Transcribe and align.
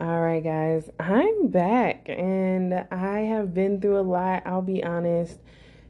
All 0.00 0.20
right, 0.20 0.44
guys, 0.44 0.88
I'm 1.00 1.48
back 1.48 2.06
and 2.08 2.86
I 2.88 3.18
have 3.22 3.52
been 3.52 3.80
through 3.80 3.98
a 3.98 4.02
lot. 4.02 4.44
I'll 4.46 4.62
be 4.62 4.84
honest. 4.84 5.40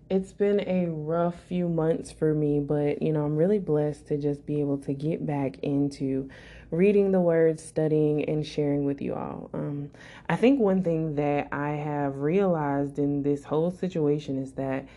It's 0.08 0.32
been 0.32 0.66
a 0.66 0.86
rough 0.86 1.38
few 1.42 1.68
months 1.68 2.10
for 2.10 2.32
me, 2.32 2.58
but 2.58 3.02
you 3.02 3.12
know, 3.12 3.26
I'm 3.26 3.36
really 3.36 3.58
blessed 3.58 4.06
to 4.06 4.16
just 4.16 4.46
be 4.46 4.60
able 4.62 4.78
to 4.78 4.94
get 4.94 5.26
back 5.26 5.58
into 5.58 6.30
reading 6.70 7.12
the 7.12 7.20
words, 7.20 7.62
studying, 7.62 8.24
and 8.24 8.46
sharing 8.46 8.86
with 8.86 9.02
you 9.02 9.12
all. 9.12 9.50
Um, 9.52 9.90
I 10.26 10.36
think 10.36 10.58
one 10.58 10.82
thing 10.82 11.16
that 11.16 11.48
I 11.52 11.72
have 11.72 12.16
realized 12.16 12.98
in 12.98 13.22
this 13.22 13.44
whole 13.44 13.70
situation 13.70 14.42
is 14.42 14.52
that 14.52 14.88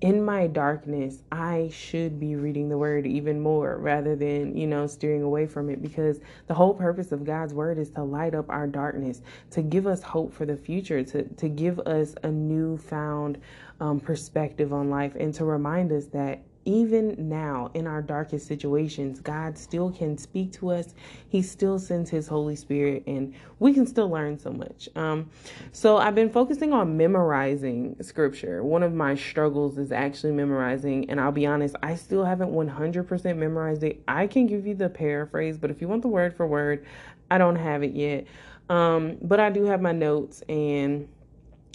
in 0.00 0.24
my 0.24 0.46
darkness, 0.46 1.22
I 1.32 1.70
should 1.72 2.20
be 2.20 2.36
reading 2.36 2.68
the 2.68 2.78
word 2.78 3.06
even 3.06 3.40
more 3.40 3.78
rather 3.78 4.14
than, 4.14 4.56
you 4.56 4.66
know, 4.66 4.86
steering 4.86 5.22
away 5.22 5.46
from 5.46 5.68
it 5.70 5.82
because 5.82 6.20
the 6.46 6.54
whole 6.54 6.74
purpose 6.74 7.10
of 7.10 7.24
God's 7.24 7.52
word 7.52 7.78
is 7.78 7.90
to 7.90 8.04
light 8.04 8.34
up 8.34 8.48
our 8.48 8.68
darkness, 8.68 9.22
to 9.50 9.62
give 9.62 9.86
us 9.86 10.02
hope 10.02 10.32
for 10.32 10.46
the 10.46 10.56
future, 10.56 11.02
to, 11.02 11.24
to 11.24 11.48
give 11.48 11.80
us 11.80 12.14
a 12.22 12.30
newfound 12.30 13.38
um, 13.80 13.98
perspective 13.98 14.72
on 14.72 14.88
life, 14.88 15.16
and 15.18 15.34
to 15.34 15.44
remind 15.44 15.90
us 15.90 16.06
that 16.06 16.42
even 16.68 17.30
now 17.30 17.70
in 17.72 17.86
our 17.86 18.02
darkest 18.02 18.46
situations, 18.46 19.20
God 19.20 19.56
still 19.56 19.90
can 19.90 20.18
speak 20.18 20.52
to 20.52 20.70
us. 20.70 20.94
He 21.30 21.40
still 21.40 21.78
sends 21.78 22.10
His 22.10 22.28
Holy 22.28 22.56
Spirit, 22.56 23.04
and 23.06 23.34
we 23.58 23.72
can 23.72 23.86
still 23.86 24.10
learn 24.10 24.38
so 24.38 24.50
much. 24.50 24.86
Um, 24.94 25.30
so 25.72 25.96
I've 25.96 26.14
been 26.14 26.28
focusing 26.28 26.74
on 26.74 26.94
memorizing 26.98 27.96
scripture. 28.02 28.62
One 28.62 28.82
of 28.82 28.92
my 28.92 29.14
struggles 29.14 29.78
is 29.78 29.92
actually 29.92 30.32
memorizing, 30.32 31.08
and 31.08 31.18
I'll 31.18 31.32
be 31.32 31.46
honest, 31.46 31.74
I 31.82 31.94
still 31.94 32.22
haven't 32.22 32.52
100% 32.52 33.36
memorized 33.38 33.82
it. 33.82 34.02
I 34.06 34.26
can 34.26 34.46
give 34.46 34.66
you 34.66 34.74
the 34.74 34.90
paraphrase, 34.90 35.56
but 35.56 35.70
if 35.70 35.80
you 35.80 35.88
want 35.88 36.02
the 36.02 36.08
word 36.08 36.36
for 36.36 36.46
word, 36.46 36.84
I 37.30 37.38
don't 37.38 37.56
have 37.56 37.82
it 37.82 37.92
yet. 37.92 38.26
Um, 38.68 39.16
but 39.22 39.40
I 39.40 39.48
do 39.48 39.64
have 39.64 39.80
my 39.80 39.92
notes 39.92 40.42
and 40.50 41.08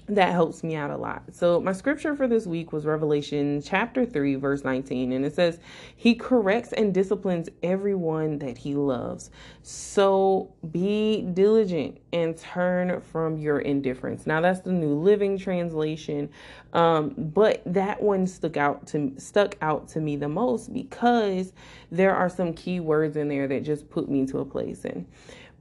that 0.07 0.31
helps 0.31 0.63
me 0.63 0.75
out 0.75 0.91
a 0.91 0.97
lot. 0.97 1.23
So, 1.31 1.61
my 1.61 1.71
scripture 1.71 2.15
for 2.15 2.27
this 2.27 2.45
week 2.45 2.73
was 2.73 2.85
Revelation 2.85 3.61
chapter 3.61 4.05
3, 4.05 4.35
verse 4.35 4.63
19, 4.63 5.13
and 5.13 5.25
it 5.25 5.33
says, 5.33 5.59
He 5.95 6.15
corrects 6.15 6.73
and 6.73 6.93
disciplines 6.93 7.49
everyone 7.61 8.39
that 8.39 8.57
He 8.57 8.75
loves. 8.75 9.31
So, 9.61 10.53
be 10.71 11.21
diligent 11.33 11.99
and 12.11 12.37
turn 12.37 12.99
from 13.01 13.37
your 13.37 13.59
indifference. 13.59 14.27
Now, 14.27 14.41
that's 14.41 14.59
the 14.59 14.73
New 14.73 14.93
Living 14.93 15.37
Translation, 15.37 16.29
um, 16.73 17.13
but 17.17 17.61
that 17.65 18.01
one 18.01 18.27
stuck 18.27 18.57
out 18.57 18.85
to 18.87 19.13
stuck 19.17 19.55
out 19.61 19.87
to 19.89 20.01
me 20.01 20.15
the 20.17 20.29
most 20.29 20.73
because 20.73 21.53
there 21.91 22.15
are 22.15 22.29
some 22.29 22.53
key 22.53 22.79
words 22.79 23.15
in 23.15 23.29
there 23.29 23.47
that 23.47 23.63
just 23.63 23.89
put 23.89 24.09
me 24.09 24.25
to 24.27 24.39
a 24.39 24.45
place. 24.45 24.83
And 24.83 25.05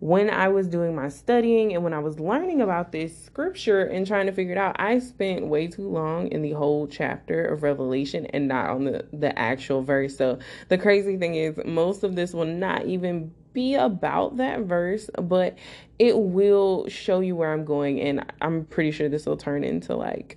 when 0.02 0.28
I 0.30 0.48
was 0.48 0.66
doing 0.66 0.96
my 0.96 1.08
studying 1.08 1.74
and 1.74 1.84
when 1.84 1.94
I 1.94 2.00
was 2.00 2.18
learning 2.18 2.60
about 2.60 2.90
this 2.90 3.16
scripture 3.16 3.82
and 3.84 4.04
trying 4.04 4.26
to 4.26 4.32
figure 4.32 4.50
it 4.50 4.58
out, 4.58 4.74
I 4.80 4.98
spent 4.98 5.46
way 5.46 5.68
too 5.68 5.88
long 5.88 6.26
in 6.32 6.42
the 6.42 6.50
whole 6.50 6.88
chapter 6.88 7.44
of 7.44 7.62
Revelation 7.62 8.26
and 8.26 8.48
not 8.48 8.70
on 8.70 8.82
the, 8.82 9.06
the 9.12 9.38
actual 9.38 9.80
verse. 9.80 10.16
So 10.16 10.40
the 10.70 10.76
crazy 10.76 11.16
thing 11.18 11.36
is, 11.36 11.56
most 11.64 12.02
of 12.02 12.16
this 12.16 12.34
will 12.34 12.46
not 12.46 12.84
even 12.86 13.32
be 13.52 13.76
about 13.76 14.38
that 14.38 14.62
verse, 14.62 15.08
but 15.22 15.56
it 16.00 16.18
will 16.18 16.88
show 16.88 17.20
you 17.20 17.36
where 17.36 17.52
I'm 17.52 17.64
going. 17.64 18.00
And 18.00 18.24
I'm 18.40 18.64
pretty 18.64 18.90
sure 18.90 19.08
this 19.08 19.24
will 19.24 19.36
turn 19.36 19.62
into 19.62 19.94
like 19.94 20.36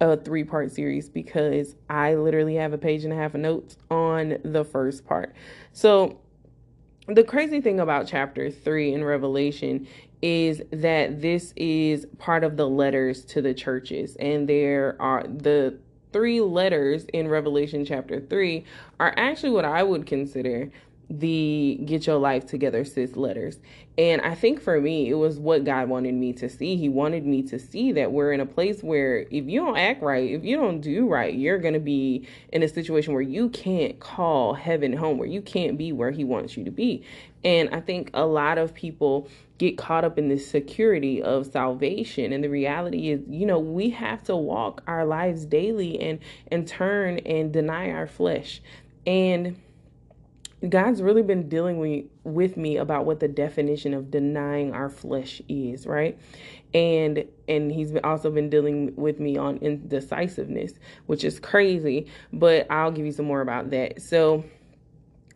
a 0.00 0.16
three 0.16 0.44
part 0.44 0.70
series 0.70 1.08
because 1.08 1.74
I 1.90 2.14
literally 2.14 2.54
have 2.54 2.72
a 2.72 2.78
page 2.78 3.02
and 3.02 3.12
a 3.12 3.16
half 3.16 3.34
of 3.34 3.40
notes 3.40 3.76
on 3.90 4.38
the 4.44 4.64
first 4.64 5.04
part. 5.04 5.34
So, 5.72 6.20
the 7.08 7.24
crazy 7.24 7.62
thing 7.62 7.80
about 7.80 8.06
chapter 8.06 8.50
3 8.50 8.92
in 8.92 9.02
Revelation 9.02 9.88
is 10.20 10.60
that 10.72 11.22
this 11.22 11.54
is 11.56 12.06
part 12.18 12.44
of 12.44 12.58
the 12.58 12.68
letters 12.68 13.24
to 13.24 13.40
the 13.40 13.54
churches 13.54 14.14
and 14.16 14.48
there 14.48 14.94
are 15.00 15.22
the 15.22 15.78
three 16.12 16.40
letters 16.40 17.06
in 17.14 17.28
Revelation 17.28 17.84
chapter 17.84 18.20
3 18.20 18.62
are 19.00 19.14
actually 19.16 19.50
what 19.50 19.64
I 19.64 19.82
would 19.82 20.04
consider 20.06 20.70
the 21.10 21.80
get 21.86 22.06
your 22.06 22.18
life 22.18 22.46
together 22.46 22.84
sis 22.84 23.16
letters. 23.16 23.58
And 23.96 24.20
i 24.20 24.34
think 24.34 24.60
for 24.60 24.80
me 24.80 25.08
it 25.08 25.14
was 25.14 25.38
what 25.38 25.64
god 25.64 25.88
wanted 25.88 26.14
me 26.14 26.32
to 26.34 26.48
see. 26.48 26.76
He 26.76 26.88
wanted 26.88 27.24
me 27.24 27.42
to 27.44 27.58
see 27.58 27.92
that 27.92 28.12
we're 28.12 28.32
in 28.32 28.40
a 28.40 28.46
place 28.46 28.82
where 28.82 29.20
if 29.30 29.46
you 29.46 29.60
don't 29.60 29.78
act 29.78 30.02
right 30.02 30.30
if 30.30 30.44
you 30.44 30.56
don't 30.56 30.80
do 30.80 31.08
right 31.08 31.34
you're 31.34 31.58
going 31.58 31.74
to 31.74 31.80
be 31.80 32.26
in 32.52 32.62
a 32.62 32.68
situation 32.68 33.14
where 33.14 33.22
you 33.22 33.48
can't 33.48 33.98
call 34.00 34.54
heaven 34.54 34.92
home 34.92 35.18
where 35.18 35.28
you 35.28 35.40
can't 35.40 35.78
be 35.78 35.92
where 35.92 36.10
he 36.10 36.24
wants 36.24 36.56
you 36.56 36.64
to 36.64 36.70
be. 36.70 37.02
And 37.42 37.70
i 37.74 37.80
think 37.80 38.10
a 38.12 38.26
lot 38.26 38.58
of 38.58 38.74
people 38.74 39.28
get 39.56 39.76
caught 39.76 40.04
up 40.04 40.18
in 40.18 40.28
this 40.28 40.48
security 40.48 41.20
of 41.20 41.46
salvation. 41.46 42.32
And 42.32 42.44
the 42.44 42.50
reality 42.50 43.10
is 43.10 43.22
you 43.28 43.46
know 43.46 43.58
we 43.58 43.90
have 43.90 44.22
to 44.24 44.36
walk 44.36 44.82
our 44.86 45.06
lives 45.06 45.46
daily 45.46 45.98
and 46.00 46.18
and 46.50 46.68
turn 46.68 47.18
and 47.20 47.50
deny 47.50 47.90
our 47.90 48.06
flesh. 48.06 48.60
And 49.06 49.56
God's 50.66 51.02
really 51.02 51.22
been 51.22 51.48
dealing 51.48 52.08
with 52.24 52.56
me 52.56 52.78
about 52.78 53.06
what 53.06 53.20
the 53.20 53.28
definition 53.28 53.94
of 53.94 54.10
denying 54.10 54.72
our 54.72 54.90
flesh 54.90 55.40
is, 55.48 55.86
right? 55.86 56.18
And 56.74 57.24
and 57.46 57.70
he's 57.70 57.94
also 58.02 58.30
been 58.30 58.50
dealing 58.50 58.94
with 58.96 59.20
me 59.20 59.36
on 59.36 59.58
indecisiveness, 59.58 60.72
which 61.06 61.22
is 61.22 61.38
crazy, 61.38 62.06
but 62.32 62.66
I'll 62.70 62.90
give 62.90 63.06
you 63.06 63.12
some 63.12 63.26
more 63.26 63.40
about 63.40 63.70
that. 63.70 64.02
So 64.02 64.44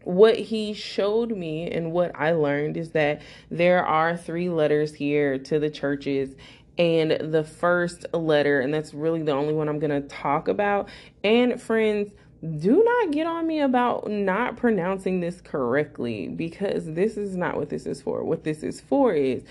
what 0.04 0.36
he 0.36 0.74
showed 0.74 1.30
me 1.30 1.70
and 1.70 1.92
what 1.92 2.10
I 2.16 2.32
learned 2.32 2.76
is 2.76 2.90
that 2.90 3.22
there 3.50 3.84
are 3.84 4.16
three 4.16 4.48
letters 4.48 4.92
here 4.94 5.38
to 5.38 5.60
the 5.60 5.70
churches 5.70 6.34
and 6.78 7.32
the 7.32 7.44
first 7.44 8.06
letter 8.12 8.60
and 8.60 8.74
that's 8.74 8.92
really 8.94 9.22
the 9.22 9.32
only 9.32 9.54
one 9.54 9.68
I'm 9.68 9.78
going 9.78 10.02
to 10.02 10.08
talk 10.08 10.48
about. 10.48 10.88
And 11.22 11.60
friends, 11.62 12.10
do 12.42 12.82
not 12.82 13.12
get 13.12 13.26
on 13.26 13.46
me 13.46 13.60
about 13.60 14.10
not 14.10 14.56
pronouncing 14.56 15.20
this 15.20 15.40
correctly 15.40 16.28
because 16.28 16.86
this 16.86 17.16
is 17.16 17.36
not 17.36 17.56
what 17.56 17.68
this 17.68 17.86
is 17.86 18.02
for. 18.02 18.24
What 18.24 18.42
this 18.42 18.64
is 18.64 18.80
for 18.80 19.14
is 19.14 19.44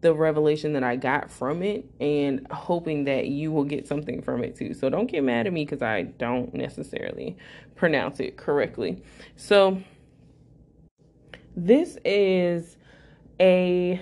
the 0.00 0.14
revelation 0.14 0.72
that 0.74 0.84
I 0.84 0.94
got 0.94 1.30
from 1.30 1.62
it 1.64 1.84
and 1.98 2.46
hoping 2.52 3.04
that 3.04 3.26
you 3.26 3.50
will 3.50 3.64
get 3.64 3.88
something 3.88 4.22
from 4.22 4.44
it 4.44 4.54
too. 4.54 4.72
So 4.72 4.88
don't 4.88 5.10
get 5.10 5.24
mad 5.24 5.48
at 5.48 5.52
me 5.52 5.64
because 5.64 5.82
I 5.82 6.02
don't 6.02 6.54
necessarily 6.54 7.36
pronounce 7.74 8.20
it 8.20 8.36
correctly. 8.36 9.02
So 9.34 9.82
this 11.56 11.98
is 12.04 12.76
a 13.40 14.00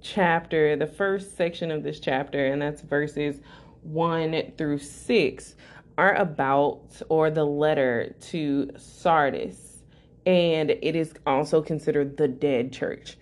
chapter, 0.00 0.76
the 0.76 0.86
first 0.86 1.36
section 1.36 1.72
of 1.72 1.82
this 1.82 1.98
chapter, 1.98 2.46
and 2.46 2.62
that's 2.62 2.82
verses 2.82 3.40
1 3.82 4.52
through 4.56 4.78
6 4.78 5.54
are 5.96 6.14
about 6.14 7.00
or 7.08 7.30
the 7.30 7.44
letter 7.44 8.14
to 8.20 8.70
Sardis, 8.76 9.78
and 10.26 10.70
it 10.70 10.96
is 10.96 11.14
also 11.26 11.62
considered 11.62 12.16
the 12.16 12.28
dead 12.28 12.72
church. 12.72 13.16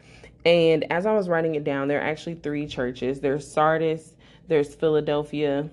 And 0.45 0.91
as 0.91 1.07
I 1.07 1.13
was 1.15 1.29
writing 1.29 1.55
it 1.55 1.65
down, 1.65 1.89
there 1.89 2.01
are 2.01 2.05
actually 2.05 2.35
three 2.37 2.67
churches 2.67 3.21
there's 3.21 3.51
Sardis, 3.51 4.17
there's 4.49 4.75
Philadelphia, 4.75 5.71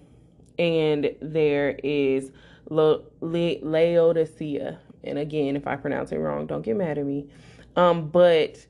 and 0.58 1.16
there 1.22 1.80
is 1.84 2.32
Lo- 2.70 3.04
Le- 3.22 3.60
Laodicea. 3.62 4.80
And 5.04 5.18
again, 5.18 5.56
if 5.56 5.66
I 5.66 5.76
pronounce 5.76 6.12
it 6.12 6.18
wrong, 6.18 6.46
don't 6.46 6.62
get 6.62 6.76
mad 6.76 6.98
at 6.98 7.06
me. 7.06 7.28
Um, 7.76 8.10
but 8.10 8.66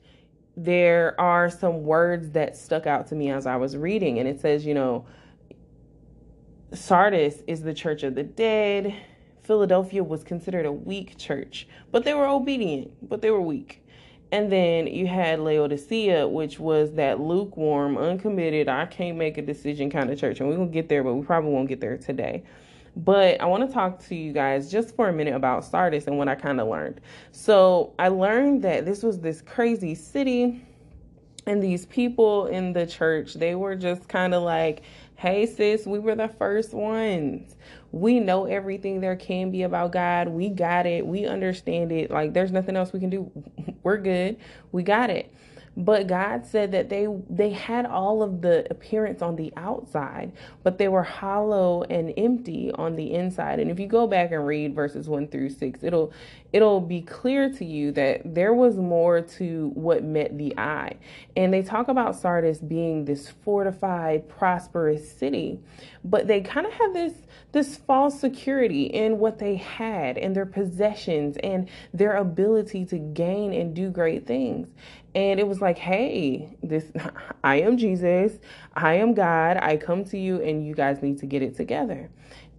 there 0.56 1.20
are 1.20 1.50
some 1.50 1.82
words 1.82 2.30
that 2.30 2.56
stuck 2.56 2.86
out 2.86 3.06
to 3.08 3.14
me 3.14 3.30
as 3.30 3.46
I 3.46 3.56
was 3.56 3.76
reading, 3.76 4.18
and 4.18 4.28
it 4.28 4.40
says, 4.40 4.64
you 4.64 4.74
know, 4.74 5.06
Sardis 6.72 7.42
is 7.46 7.62
the 7.62 7.74
church 7.74 8.02
of 8.02 8.14
the 8.14 8.22
dead. 8.22 8.94
Philadelphia 9.42 10.04
was 10.04 10.22
considered 10.22 10.66
a 10.66 10.72
weak 10.72 11.18
church, 11.18 11.66
but 11.90 12.04
they 12.04 12.14
were 12.14 12.26
obedient, 12.26 12.92
but 13.08 13.20
they 13.20 13.30
were 13.30 13.40
weak. 13.40 13.84
And 14.30 14.52
then 14.52 14.86
you 14.86 15.08
had 15.08 15.40
Laodicea, 15.40 16.28
which 16.28 16.60
was 16.60 16.92
that 16.92 17.18
lukewarm, 17.18 17.98
uncommitted, 17.98 18.68
I 18.68 18.86
can't 18.86 19.16
make 19.16 19.38
a 19.38 19.42
decision 19.42 19.90
kind 19.90 20.08
of 20.08 20.20
church. 20.20 20.38
And 20.38 20.48
we're 20.48 20.54
going 20.54 20.68
to 20.68 20.72
get 20.72 20.88
there, 20.88 21.02
but 21.02 21.14
we 21.14 21.26
probably 21.26 21.50
won't 21.50 21.68
get 21.68 21.80
there 21.80 21.96
today. 21.96 22.44
But 22.94 23.40
I 23.40 23.46
want 23.46 23.66
to 23.66 23.72
talk 23.72 24.04
to 24.06 24.14
you 24.14 24.32
guys 24.32 24.70
just 24.70 24.94
for 24.94 25.08
a 25.08 25.12
minute 25.12 25.34
about 25.34 25.64
Sardis 25.64 26.06
and 26.06 26.16
what 26.16 26.28
I 26.28 26.36
kind 26.36 26.60
of 26.60 26.68
learned. 26.68 27.00
So 27.32 27.92
I 27.98 28.06
learned 28.08 28.62
that 28.62 28.84
this 28.84 29.02
was 29.02 29.18
this 29.18 29.42
crazy 29.42 29.96
city, 29.96 30.64
and 31.46 31.62
these 31.62 31.86
people 31.86 32.46
in 32.46 32.72
the 32.72 32.86
church, 32.86 33.34
they 33.34 33.54
were 33.54 33.74
just 33.74 34.08
kind 34.08 34.34
of 34.34 34.42
like, 34.42 34.82
Hey, 35.20 35.44
sis, 35.44 35.84
we 35.84 35.98
were 35.98 36.14
the 36.14 36.28
first 36.28 36.72
ones. 36.72 37.54
We 37.92 38.20
know 38.20 38.46
everything 38.46 39.02
there 39.02 39.16
can 39.16 39.50
be 39.50 39.64
about 39.64 39.92
God. 39.92 40.28
We 40.28 40.48
got 40.48 40.86
it. 40.86 41.06
We 41.06 41.26
understand 41.26 41.92
it. 41.92 42.10
Like, 42.10 42.32
there's 42.32 42.52
nothing 42.52 42.74
else 42.74 42.94
we 42.94 43.00
can 43.00 43.10
do. 43.10 43.30
We're 43.82 43.98
good. 43.98 44.38
We 44.72 44.82
got 44.82 45.10
it. 45.10 45.30
But 45.76 46.08
God 46.08 46.44
said 46.44 46.72
that 46.72 46.88
they 46.88 47.06
they 47.28 47.50
had 47.50 47.86
all 47.86 48.22
of 48.22 48.42
the 48.42 48.66
appearance 48.70 49.22
on 49.22 49.36
the 49.36 49.52
outside, 49.56 50.32
but 50.62 50.78
they 50.78 50.88
were 50.88 51.02
hollow 51.02 51.84
and 51.84 52.12
empty 52.16 52.72
on 52.72 52.96
the 52.96 53.14
inside. 53.14 53.60
And 53.60 53.70
if 53.70 53.78
you 53.78 53.86
go 53.86 54.06
back 54.06 54.32
and 54.32 54.46
read 54.46 54.74
verses 54.74 55.08
1 55.08 55.28
through 55.28 55.50
6, 55.50 55.82
it'll 55.82 56.12
it'll 56.52 56.80
be 56.80 57.00
clear 57.02 57.52
to 57.52 57.64
you 57.64 57.92
that 57.92 58.22
there 58.34 58.52
was 58.52 58.76
more 58.76 59.20
to 59.20 59.70
what 59.74 60.02
met 60.02 60.36
the 60.36 60.58
eye. 60.58 60.96
And 61.36 61.54
they 61.54 61.62
talk 61.62 61.88
about 61.88 62.16
Sardis 62.16 62.58
being 62.58 63.04
this 63.04 63.28
fortified, 63.28 64.28
prosperous 64.28 65.10
city, 65.10 65.60
but 66.04 66.26
they 66.26 66.40
kind 66.40 66.66
of 66.66 66.72
have 66.72 66.92
this 66.92 67.14
this 67.52 67.76
false 67.76 68.18
security 68.20 68.84
in 68.84 69.18
what 69.18 69.38
they 69.38 69.56
had 69.56 70.16
and 70.18 70.36
their 70.36 70.46
possessions 70.46 71.36
and 71.42 71.68
their 71.92 72.16
ability 72.16 72.84
to 72.86 72.98
gain 72.98 73.52
and 73.52 73.74
do 73.74 73.90
great 73.90 74.26
things. 74.26 74.68
And 75.14 75.40
it 75.40 75.46
was 75.46 75.60
like, 75.60 75.78
hey, 75.78 76.56
this 76.62 76.84
I 77.44 77.60
am 77.60 77.76
Jesus, 77.76 78.38
I 78.74 78.94
am 78.94 79.14
God, 79.14 79.56
I 79.56 79.76
come 79.76 80.04
to 80.06 80.18
you 80.18 80.40
and 80.40 80.66
you 80.66 80.74
guys 80.74 81.02
need 81.02 81.18
to 81.18 81.26
get 81.26 81.42
it 81.42 81.56
together. 81.56 82.10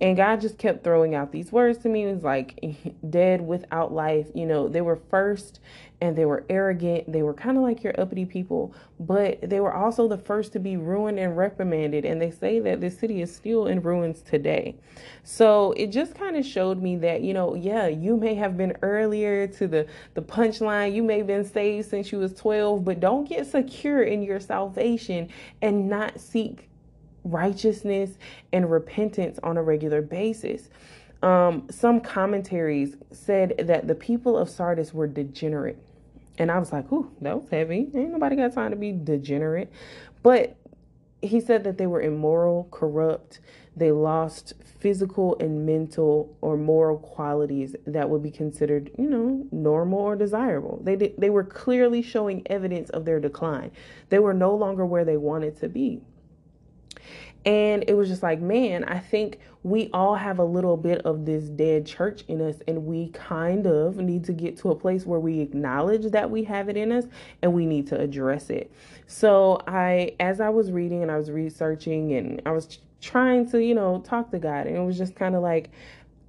And 0.02 0.18
God 0.18 0.42
just 0.42 0.58
kept 0.58 0.84
throwing 0.84 1.14
out 1.14 1.32
these 1.32 1.52
words 1.52 1.78
to 1.80 1.90
me. 1.90 2.06
It 2.06 2.14
was 2.16 2.24
like 2.24 2.60
dead 3.10 3.40
without 3.40 3.94
life. 3.94 4.28
You 4.34 4.48
know, 4.48 4.68
they 4.68 4.82
were 4.82 5.00
first 5.12 5.60
and 6.02 6.16
they 6.16 6.26
were 6.26 6.44
arrogant. 6.50 7.12
They 7.12 7.22
were 7.22 7.36
kind 7.36 7.56
of 7.56 7.62
like 7.62 7.84
your 7.84 7.94
uppity 8.02 8.26
people, 8.26 8.74
but 9.00 9.40
they 9.48 9.60
were 9.60 9.74
also 9.74 10.08
the 10.08 10.18
first 10.18 10.54
to 10.54 10.60
be 10.60 10.76
ruined 10.76 11.20
and 11.20 11.38
reprimanded. 11.38 12.04
And 12.04 12.20
they 12.20 12.32
say 12.32 12.60
that 12.62 12.82
this 12.82 12.98
city 12.98 13.22
is 13.22 13.34
still 13.34 13.68
in 13.68 13.84
ruins 13.84 14.24
today. 14.24 14.76
So 15.24 15.74
it 15.74 15.92
just 15.92 16.16
kind 16.16 16.36
of 16.36 16.44
showed 16.44 16.82
me 16.82 16.96
that, 16.98 17.22
you 17.22 17.36
know, 17.36 17.54
yeah, 17.54 17.86
you 17.86 18.18
may 18.18 18.34
have 18.34 18.58
been 18.58 18.76
earlier 18.82 19.46
to 19.46 19.68
the, 19.68 19.86
the 20.16 20.24
punchline. 20.24 20.96
You 20.96 21.04
may 21.04 21.20
have 21.20 21.28
been 21.28 21.46
saved 21.46 21.92
since 21.92 22.12
you 22.12 22.18
was 22.18 22.34
12, 22.34 22.84
but 22.84 23.00
don't 23.00 23.30
get 23.30 23.46
secure 23.46 24.02
in 24.02 24.24
your 24.24 24.40
salvation 24.40 25.30
and 25.62 25.88
not 25.88 26.20
seek 26.20 26.71
righteousness 27.24 28.12
and 28.52 28.70
repentance 28.70 29.40
on 29.44 29.58
a 29.58 29.64
regular 29.64 30.02
basis. 30.02 30.70
Um, 31.22 31.68
some 31.70 32.02
commentaries 32.02 32.96
said 33.12 33.56
that 33.60 33.88
the 33.88 33.96
people 33.96 34.38
of 34.38 34.50
Sardis 34.50 34.94
were 34.94 35.08
degenerate. 35.08 35.78
And 36.38 36.50
I 36.50 36.58
was 36.58 36.72
like, 36.72 36.92
ooh, 36.92 37.12
that 37.22 37.40
was 37.40 37.50
heavy. 37.50 37.90
Ain't 37.94 38.12
nobody 38.12 38.36
got 38.36 38.54
time 38.54 38.72
to 38.72 38.78
be 38.78 38.92
degenerate. 38.92 39.72
But 40.24 40.56
he 41.22 41.40
said 41.40 41.64
that 41.66 41.78
they 41.78 41.86
were 41.86 42.02
immoral, 42.02 42.68
corrupt. 42.72 43.40
They 43.76 43.92
lost 43.92 44.54
physical 44.80 45.38
and 45.40 45.66
mental 45.66 46.36
or 46.42 46.58
moral 46.58 46.98
qualities 46.98 47.76
that 47.86 48.10
would 48.10 48.24
be 48.24 48.32
considered, 48.32 48.90
you 48.98 49.08
know, 49.08 49.46
normal 49.52 50.00
or 50.00 50.16
desirable. 50.16 50.82
They 50.84 50.96
did, 50.96 51.14
they 51.20 51.30
were 51.30 51.44
clearly 51.44 52.02
showing 52.02 52.42
evidence 52.48 52.90
of 52.90 53.06
their 53.06 53.20
decline. 53.20 53.72
They 54.10 54.18
were 54.18 54.34
no 54.34 54.56
longer 54.56 54.86
where 54.86 55.06
they 55.06 55.18
wanted 55.18 55.60
to 55.60 55.70
be. 55.70 56.02
And 57.46 57.84
it 57.88 57.96
was 57.96 58.08
just 58.08 58.22
like, 58.22 58.40
man, 58.40 58.84
I 58.84 59.00
think 59.00 59.40
we 59.64 59.90
all 59.94 60.16
have 60.16 60.40
a 60.40 60.44
little 60.44 60.78
bit 60.78 61.02
of 61.06 61.26
this 61.26 61.46
dead 61.46 61.86
church 61.86 62.24
in 62.28 62.42
us, 62.42 62.58
and 62.68 62.86
we 62.86 63.10
kind 63.10 63.66
of 63.66 63.98
need 63.98 64.24
to 64.26 64.34
get 64.34 64.58
to 64.58 64.72
a 64.72 64.76
place 64.76 65.06
where 65.06 65.20
we 65.20 65.40
acknowledge 65.40 66.12
that 66.12 66.30
we 66.30 66.44
have 66.44 66.70
it 66.70 66.78
in 66.78 66.92
us 66.92 67.06
and 67.42 67.54
we 67.54 67.66
need 67.66 67.88
to 67.88 68.00
address 68.00 68.50
it. 68.50 68.72
So, 69.08 69.62
I, 69.68 70.16
as 70.20 70.40
I 70.40 70.50
was 70.50 70.72
reading 70.72 71.02
and 71.02 71.12
I 71.12 71.18
was 71.18 71.32
researching 71.32 72.14
and 72.14 72.42
I 72.46 72.52
was 72.52 72.80
trying 73.02 73.50
to, 73.50 73.64
you 73.64 73.74
know, 73.74 74.02
talk 74.02 74.32
to 74.32 74.40
God, 74.40 74.68
and 74.68 74.78
it 74.78 74.82
was 74.82 74.98
just 74.98 75.16
kind 75.16 75.36
of 75.36 75.42
like, 75.42 75.72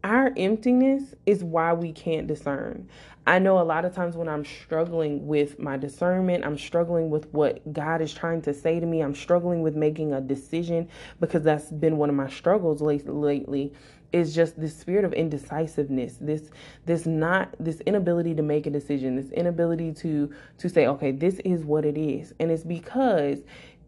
our 0.04 0.32
emptiness 0.36 1.14
is 1.26 1.44
why 1.44 1.72
we 1.72 1.92
can't 1.92 2.26
discern. 2.26 2.88
I 3.26 3.38
know 3.38 3.60
a 3.60 3.62
lot 3.62 3.84
of 3.84 3.94
times 3.94 4.16
when 4.16 4.28
I'm 4.28 4.44
struggling 4.44 5.28
with 5.28 5.58
my 5.60 5.76
discernment, 5.76 6.44
I'm 6.44 6.58
struggling 6.58 7.08
with 7.08 7.32
what 7.32 7.72
God 7.72 8.00
is 8.00 8.12
trying 8.12 8.42
to 8.42 8.54
say 8.54 8.80
to 8.80 8.86
me, 8.86 9.00
I'm 9.00 9.14
struggling 9.14 9.62
with 9.62 9.76
making 9.76 10.12
a 10.12 10.20
decision 10.20 10.88
because 11.20 11.42
that's 11.44 11.70
been 11.70 11.98
one 11.98 12.08
of 12.08 12.16
my 12.16 12.28
struggles 12.28 12.80
lately 12.80 13.72
is 14.12 14.34
just 14.34 14.60
this 14.60 14.76
spirit 14.76 15.04
of 15.04 15.12
indecisiveness 15.14 16.18
this 16.20 16.50
this 16.84 17.06
not 17.06 17.54
this 17.58 17.80
inability 17.86 18.34
to 18.34 18.42
make 18.42 18.66
a 18.66 18.70
decision 18.70 19.16
this 19.16 19.30
inability 19.30 19.92
to 19.92 20.30
to 20.58 20.68
say 20.68 20.86
okay 20.86 21.10
this 21.10 21.38
is 21.44 21.64
what 21.64 21.84
it 21.84 21.96
is 21.96 22.34
and 22.38 22.50
it's 22.50 22.62
because 22.62 23.38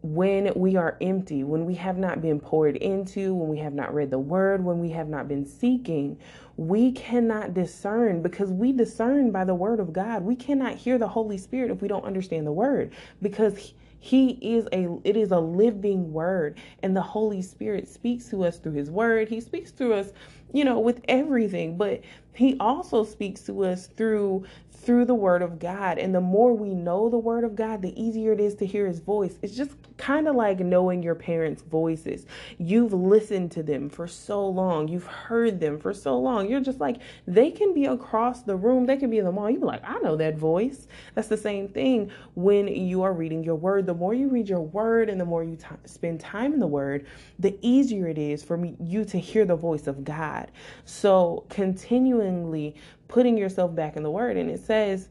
when 0.05 0.53
we 0.55 0.75
are 0.75 0.97
empty, 1.01 1.43
when 1.43 1.65
we 1.65 1.73
have 1.73 1.97
not 1.97 2.21
been 2.21 2.39
poured 2.39 2.75
into, 2.77 3.33
when 3.33 3.49
we 3.49 3.57
have 3.57 3.73
not 3.73 3.93
read 3.93 4.11
the 4.11 4.19
word, 4.19 4.63
when 4.63 4.79
we 4.79 4.91
have 4.91 5.09
not 5.09 5.27
been 5.27 5.45
seeking, 5.45 6.17
we 6.57 6.91
cannot 6.91 7.55
discern 7.55 8.21
because 8.21 8.51
we 8.51 8.71
discern 8.71 9.31
by 9.31 9.43
the 9.43 9.55
word 9.55 9.79
of 9.79 9.91
God. 9.93 10.23
We 10.23 10.35
cannot 10.35 10.75
hear 10.75 10.99
the 10.99 11.07
Holy 11.07 11.39
Spirit 11.39 11.71
if 11.71 11.81
we 11.81 11.87
don't 11.87 12.05
understand 12.05 12.45
the 12.45 12.51
word 12.51 12.93
because 13.21 13.73
he 13.97 14.37
is 14.41 14.67
a 14.71 14.87
it 15.03 15.17
is 15.17 15.31
a 15.31 15.39
living 15.39 16.13
word 16.13 16.59
and 16.83 16.95
the 16.95 17.01
Holy 17.01 17.41
Spirit 17.41 17.87
speaks 17.87 18.29
to 18.29 18.45
us 18.45 18.59
through 18.59 18.73
his 18.73 18.91
word. 18.91 19.27
He 19.27 19.41
speaks 19.41 19.71
to 19.73 19.93
us, 19.93 20.13
you 20.53 20.63
know, 20.63 20.79
with 20.79 21.01
everything, 21.07 21.77
but 21.77 22.01
he 22.35 22.55
also 22.59 23.03
speaks 23.03 23.41
to 23.43 23.63
us 23.65 23.87
through 23.87 24.45
through 24.75 25.05
the 25.05 25.15
word 25.15 25.41
of 25.41 25.59
God. 25.59 25.97
And 25.97 26.13
the 26.13 26.21
more 26.21 26.53
we 26.53 26.73
know 26.73 27.09
the 27.09 27.17
word 27.17 27.43
of 27.43 27.55
God, 27.55 27.81
the 27.81 27.99
easier 28.01 28.33
it 28.33 28.39
is 28.39 28.55
to 28.55 28.65
hear 28.65 28.87
his 28.87 28.99
voice. 28.99 29.37
It's 29.41 29.55
just 29.55 29.71
kind 29.97 30.27
of 30.27 30.35
like 30.35 30.59
knowing 30.59 31.01
your 31.01 31.15
parents' 31.15 31.61
voices. 31.63 32.25
You've 32.57 32.93
listened 32.93 33.51
to 33.53 33.63
them 33.63 33.89
for 33.89 34.07
so 34.07 34.47
long, 34.47 34.87
you've 34.87 35.07
heard 35.07 35.59
them 35.59 35.79
for 35.79 35.93
so 35.93 36.17
long. 36.19 36.49
You're 36.49 36.59
just 36.59 36.79
like, 36.79 36.97
they 37.25 37.51
can 37.51 37.73
be 37.73 37.85
across 37.85 38.43
the 38.43 38.55
room, 38.55 38.85
they 38.85 38.97
can 38.97 39.09
be 39.09 39.17
in 39.17 39.25
the 39.25 39.31
mall. 39.31 39.49
You're 39.49 39.61
like, 39.61 39.83
I 39.83 39.99
know 39.99 40.15
that 40.17 40.37
voice. 40.37 40.87
That's 41.13 41.27
the 41.27 41.37
same 41.37 41.67
thing 41.67 42.11
when 42.35 42.67
you 42.67 43.03
are 43.03 43.13
reading 43.13 43.43
your 43.43 43.55
word. 43.55 43.85
The 43.85 43.93
more 43.93 44.13
you 44.13 44.27
read 44.27 44.49
your 44.49 44.61
word 44.61 45.09
and 45.09 45.19
the 45.19 45.25
more 45.25 45.43
you 45.43 45.55
t- 45.55 45.65
spend 45.85 46.19
time 46.19 46.53
in 46.53 46.59
the 46.59 46.67
word, 46.67 47.05
the 47.39 47.57
easier 47.61 48.07
it 48.07 48.17
is 48.17 48.43
for 48.43 48.57
me, 48.57 48.75
you 48.79 49.05
to 49.05 49.17
hear 49.17 49.45
the 49.45 49.55
voice 49.55 49.87
of 49.87 50.03
God. 50.03 50.51
So 50.83 51.45
continually 51.49 52.75
putting 53.15 53.37
yourself 53.37 53.73
back 53.73 53.95
in 53.95 54.03
the 54.03 54.11
word. 54.11 54.35
And 54.35 54.51
it 54.51 54.59
says, 54.59 55.07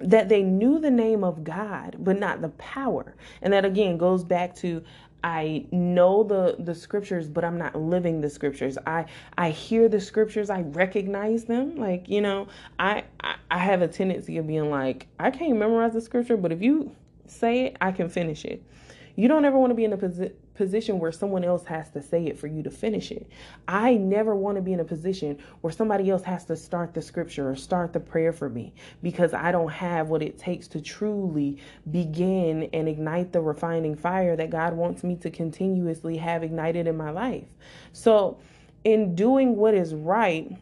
that 0.00 0.28
they 0.28 0.42
knew 0.42 0.78
the 0.80 0.90
name 0.90 1.22
of 1.24 1.44
God, 1.44 1.96
but 2.00 2.18
not 2.18 2.42
the 2.42 2.50
power. 2.50 3.14
And 3.40 3.52
that 3.52 3.64
again 3.64 3.96
goes 3.96 4.24
back 4.24 4.54
to 4.56 4.82
I 5.24 5.64
know 5.70 6.22
the 6.22 6.56
the 6.58 6.74
scriptures, 6.74 7.30
but 7.30 7.44
I'm 7.44 7.56
not 7.56 7.74
living 7.76 8.20
the 8.20 8.28
scriptures. 8.28 8.76
I 8.86 9.06
I 9.38 9.50
hear 9.50 9.88
the 9.88 10.00
scriptures, 10.00 10.50
I 10.50 10.62
recognize 10.62 11.44
them. 11.44 11.76
Like 11.76 12.10
you 12.10 12.20
know, 12.20 12.48
I 12.78 13.04
I, 13.20 13.36
I 13.50 13.58
have 13.58 13.80
a 13.80 13.88
tendency 13.88 14.36
of 14.36 14.46
being 14.46 14.68
like 14.68 15.06
I 15.18 15.30
can't 15.30 15.56
memorize 15.56 15.94
the 15.94 16.02
scripture, 16.02 16.36
but 16.36 16.52
if 16.52 16.60
you 16.60 16.94
say 17.26 17.66
it, 17.66 17.76
I 17.80 17.92
can 17.92 18.10
finish 18.10 18.44
it. 18.44 18.62
You 19.14 19.28
don't 19.28 19.46
ever 19.46 19.58
want 19.58 19.70
to 19.70 19.74
be 19.74 19.84
in 19.84 19.94
a 19.94 19.96
position 19.96 20.34
position 20.56 20.98
where 20.98 21.12
someone 21.12 21.44
else 21.44 21.64
has 21.66 21.90
to 21.90 22.02
say 22.02 22.26
it 22.26 22.38
for 22.38 22.46
you 22.46 22.62
to 22.62 22.70
finish 22.70 23.10
it. 23.10 23.28
I 23.68 23.94
never 23.94 24.34
want 24.34 24.56
to 24.56 24.62
be 24.62 24.72
in 24.72 24.80
a 24.80 24.84
position 24.84 25.38
where 25.60 25.72
somebody 25.72 26.10
else 26.10 26.22
has 26.22 26.44
to 26.46 26.56
start 26.56 26.94
the 26.94 27.02
scripture 27.02 27.50
or 27.50 27.56
start 27.56 27.92
the 27.92 28.00
prayer 28.00 28.32
for 28.32 28.48
me 28.48 28.72
because 29.02 29.34
I 29.34 29.52
don't 29.52 29.70
have 29.70 30.08
what 30.08 30.22
it 30.22 30.38
takes 30.38 30.66
to 30.68 30.80
truly 30.80 31.58
begin 31.90 32.68
and 32.72 32.88
ignite 32.88 33.32
the 33.32 33.40
refining 33.40 33.94
fire 33.94 34.36
that 34.36 34.50
God 34.50 34.74
wants 34.74 35.04
me 35.04 35.16
to 35.16 35.30
continuously 35.30 36.16
have 36.16 36.42
ignited 36.42 36.86
in 36.86 36.96
my 36.96 37.10
life. 37.10 37.48
So, 37.92 38.38
in 38.84 39.16
doing 39.16 39.56
what 39.56 39.74
is 39.74 39.94
right, 39.94 40.56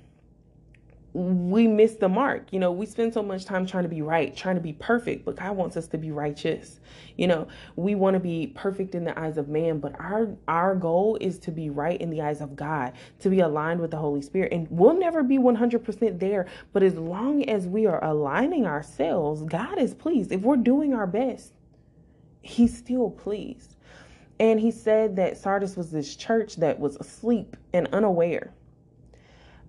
we 1.15 1.69
miss 1.69 1.95
the 1.95 2.09
mark. 2.09 2.53
You 2.53 2.59
know, 2.59 2.73
we 2.73 2.87
spend 2.87 3.15
so 3.15 3.23
much 3.23 3.45
time 3.45 3.67
trying 3.67 3.85
to 3.85 3.89
be 3.89 4.03
right, 4.03 4.37
trying 4.37 4.57
to 4.57 4.61
be 4.61 4.73
perfect, 4.73 5.25
but 5.25 5.37
God 5.37 5.57
wants 5.57 5.77
us 5.77 5.87
to 5.89 5.99
be 5.99 6.11
righteous. 6.11 6.81
You 7.17 7.29
know, 7.29 7.47
we 7.77 7.95
want 7.95 8.15
to 8.15 8.21
be 8.21 8.49
perfect 8.49 8.97
in 8.97 9.05
the 9.05 9.17
eyes 9.19 9.39
of 9.39 9.49
man, 9.49 9.79
but 9.79 9.99
our 10.01 10.35
our 10.49 10.75
goal 10.75 11.17
is 11.21 11.39
to 11.41 11.53
be 11.53 11.71
right 11.71 12.01
in 12.01 12.11
the 12.11 12.21
eyes 12.21 12.41
of 12.41 12.57
God, 12.57 12.95
to 13.21 13.31
be 13.31 13.41
aligned 13.41 13.81
with 13.81 13.93
the 13.93 13.97
Holy 13.97 14.23
Spirit. 14.23 14.53
And 14.53 14.67
we'll 14.71 14.99
never 14.99 15.23
be 15.23 15.39
100% 15.39 16.19
there, 16.19 16.47
but 16.73 16.83
as 16.83 16.97
long 16.97 17.45
as 17.49 17.69
we 17.69 17.87
are 17.87 18.03
aligning 18.05 18.67
ourselves, 18.67 19.43
God 19.45 19.79
is 19.79 19.95
pleased. 19.95 20.33
If 20.33 20.41
we're 20.41 20.57
doing 20.57 20.95
our 20.95 21.07
best, 21.07 21.53
he's 22.43 22.77
still 22.77 23.11
pleased. 23.11 23.77
And 24.41 24.59
he 24.59 24.73
said 24.73 25.15
that 25.15 25.37
Sardis 25.37 25.77
was 25.77 25.93
this 25.93 26.17
church 26.17 26.57
that 26.57 26.81
was 26.81 26.97
asleep 26.97 27.57
and 27.73 27.87
unaware 27.93 28.53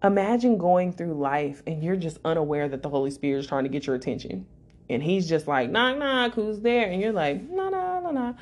Imagine 0.05 0.57
going 0.57 0.93
through 0.93 1.13
life 1.15 1.63
and 1.65 1.83
you're 1.83 1.95
just 1.95 2.19
unaware 2.23 2.69
that 2.69 2.83
the 2.83 2.89
Holy 2.89 3.11
Spirit 3.11 3.39
is 3.39 3.47
trying 3.47 3.63
to 3.63 3.69
get 3.69 3.87
your 3.87 3.95
attention. 3.95 4.45
And 4.89 5.01
he's 5.01 5.27
just 5.27 5.47
like, 5.47 5.71
knock, 5.71 5.97
knock, 5.97 6.33
who's 6.33 6.59
there? 6.59 6.89
And 6.89 7.01
you're 7.01 7.11
like, 7.11 7.41
la, 7.49 7.69
la, 7.69 7.97
la, 7.99 8.09
la. 8.11 8.33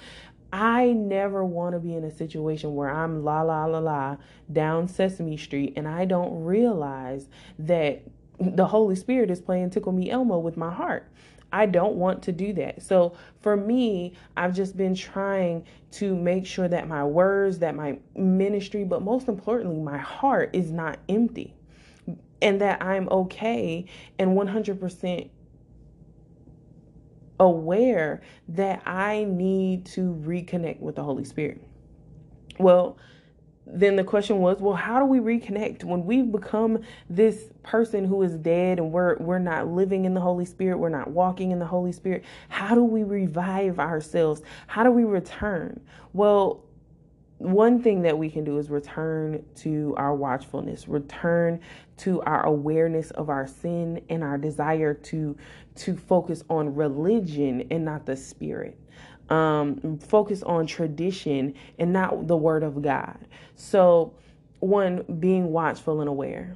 I 0.51 0.87
never 0.91 1.43
want 1.43 1.73
to 1.73 1.79
be 1.79 1.95
in 1.95 2.03
a 2.03 2.11
situation 2.11 2.75
where 2.75 2.89
I'm 2.89 3.23
la, 3.23 3.41
la, 3.41 3.65
la, 3.65 3.79
la 3.79 4.17
down 4.51 4.87
Sesame 4.87 5.37
Street 5.37 5.73
and 5.77 5.87
I 5.87 6.05
don't 6.05 6.43
realize 6.43 7.29
that 7.59 8.03
the 8.39 8.67
Holy 8.67 8.95
Spirit 8.95 9.31
is 9.31 9.39
playing 9.39 9.69
Tickle 9.69 9.93
Me 9.93 10.11
Elmo 10.11 10.37
with 10.37 10.57
my 10.57 10.71
heart. 10.71 11.07
I 11.53 11.67
don't 11.67 11.95
want 11.95 12.23
to 12.23 12.31
do 12.31 12.51
that. 12.53 12.81
So 12.81 13.15
for 13.41 13.55
me, 13.55 14.13
I've 14.35 14.55
just 14.55 14.75
been 14.75 14.95
trying 14.95 15.65
to 15.91 16.15
make 16.15 16.47
sure 16.47 16.67
that 16.67 16.87
my 16.87 17.03
words, 17.03 17.59
that 17.59 17.75
my 17.75 17.99
ministry, 18.15 18.83
but 18.83 19.03
most 19.03 19.27
importantly, 19.27 19.79
my 19.79 19.99
heart 19.99 20.49
is 20.53 20.71
not 20.71 20.97
empty 21.07 21.55
and 22.41 22.59
that 22.59 22.81
I'm 22.83 23.07
okay 23.09 23.85
and 24.17 24.31
100% 24.31 25.29
aware 27.39 28.21
that 28.49 28.81
I 28.85 29.25
need 29.25 29.85
to 29.87 30.15
reconnect 30.25 30.79
with 30.79 30.95
the 30.95 31.03
Holy 31.03 31.23
Spirit. 31.23 31.61
Well, 32.59 32.97
then 33.65 33.95
the 33.95 34.03
question 34.03 34.39
was, 34.39 34.59
well, 34.59 34.75
how 34.75 34.99
do 34.99 35.05
we 35.05 35.19
reconnect 35.19 35.83
when 35.83 36.05
we've 36.05 36.31
become 36.31 36.81
this 37.09 37.49
person 37.63 38.05
who 38.05 38.21
is 38.21 38.37
dead 38.37 38.77
and 38.77 38.91
we're 38.91 39.17
we're 39.17 39.39
not 39.39 39.67
living 39.67 40.05
in 40.05 40.13
the 40.13 40.21
Holy 40.21 40.45
Spirit, 40.45 40.77
we're 40.77 40.89
not 40.89 41.09
walking 41.09 41.51
in 41.51 41.59
the 41.59 41.65
Holy 41.65 41.91
Spirit? 41.91 42.23
How 42.49 42.75
do 42.75 42.83
we 42.83 43.03
revive 43.03 43.79
ourselves? 43.79 44.41
How 44.67 44.83
do 44.83 44.91
we 44.91 45.03
return? 45.03 45.79
Well, 46.11 46.63
one 47.37 47.81
thing 47.81 48.03
that 48.03 48.17
we 48.17 48.29
can 48.29 48.43
do 48.43 48.57
is 48.57 48.69
return 48.69 49.43
to 49.55 49.93
our 49.97 50.15
watchfulness, 50.15 50.87
return 50.87 51.59
to 51.97 52.21
our 52.21 52.45
awareness 52.45 53.11
of 53.11 53.29
our 53.29 53.47
sin 53.47 54.01
and 54.09 54.23
our 54.23 54.37
desire 54.37 54.93
to 54.93 55.35
to 55.75 55.95
focus 55.95 56.43
on 56.49 56.75
religion 56.75 57.67
and 57.71 57.85
not 57.85 58.05
the 58.05 58.15
spirit 58.15 58.77
um, 59.29 59.97
focus 59.99 60.43
on 60.43 60.67
tradition 60.67 61.53
and 61.79 61.93
not 61.93 62.27
the 62.27 62.37
word 62.37 62.63
of 62.63 62.81
God. 62.81 63.17
So, 63.55 64.13
one, 64.59 65.03
being 65.19 65.51
watchful 65.51 65.99
and 66.01 66.09
aware. 66.09 66.55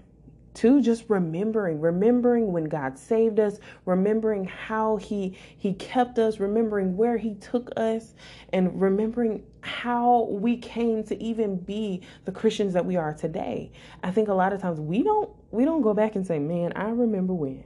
Two, 0.53 0.81
just 0.81 1.05
remembering, 1.07 1.79
remembering 1.79 2.51
when 2.51 2.63
God 2.63 2.97
saved 2.97 3.39
us, 3.39 3.59
remembering 3.85 4.45
how 4.45 4.97
He 4.97 5.37
He 5.55 5.73
kept 5.73 6.17
us, 6.17 6.39
remembering 6.39 6.97
where 6.97 7.17
He 7.17 7.35
took 7.35 7.69
us, 7.77 8.15
and 8.51 8.81
remembering 8.81 9.43
how 9.61 10.27
we 10.31 10.57
came 10.57 11.03
to 11.03 11.21
even 11.21 11.57
be 11.57 12.01
the 12.25 12.31
Christians 12.31 12.73
that 12.73 12.85
we 12.85 12.95
are 12.95 13.13
today. 13.13 13.71
I 14.01 14.09
think 14.09 14.29
a 14.29 14.33
lot 14.33 14.51
of 14.51 14.59
times 14.59 14.79
we 14.79 15.03
don't 15.03 15.29
we 15.51 15.63
don't 15.63 15.81
go 15.81 15.93
back 15.93 16.15
and 16.15 16.25
say, 16.25 16.39
"Man, 16.39 16.73
I 16.73 16.89
remember 16.89 17.35
when," 17.35 17.63